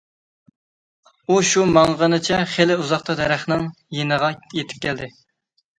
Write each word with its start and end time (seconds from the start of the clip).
ئۇ 1.33 1.37
شۇ 1.51 1.67
ماڭغىنىچە 1.75 2.41
خېلى 2.55 2.81
ئۇزاقتا 2.81 3.19
دەرەخنىڭ 3.23 3.65
يېنىغا 4.01 4.35
يېتىپ 4.61 4.87
كەلدى. 4.89 5.15